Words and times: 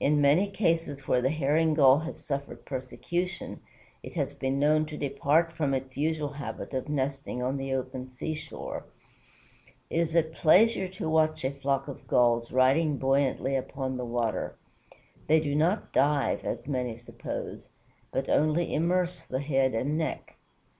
In 0.00 0.20
many 0.20 0.50
cases 0.50 1.06
where 1.06 1.22
the 1.22 1.30
Herring 1.30 1.74
Gull 1.74 2.00
has 2.00 2.18
suffered 2.24 2.64
persecution, 2.64 3.60
it 4.02 4.14
has 4.14 4.32
been 4.32 4.58
known 4.58 4.84
to 4.86 4.96
depart 4.96 5.52
from 5.52 5.74
its 5.74 5.96
usual 5.96 6.30
habit 6.30 6.74
of 6.74 6.88
nesting 6.88 7.40
on 7.40 7.56
the 7.56 7.72
open 7.72 8.08
seashore. 8.08 8.84
It 9.88 10.00
is 10.00 10.16
a 10.16 10.24
pleasure 10.24 10.88
to 10.88 11.08
watch 11.08 11.44
a 11.44 11.52
flock 11.52 11.86
of 11.86 12.08
Gulls 12.08 12.50
riding 12.50 12.98
buoyantly 12.98 13.54
upon 13.54 13.96
the 13.96 14.04
water. 14.04 14.56
They 15.28 15.38
do 15.38 15.54
not 15.54 15.92
dive, 15.92 16.44
as 16.44 16.66
many 16.66 16.96
suppose, 16.96 17.68
but 18.10 18.28
only 18.28 18.74
immerse 18.74 19.20
the 19.22 19.38
head 19.38 19.72
and 19.76 19.96
neck. 19.96 20.34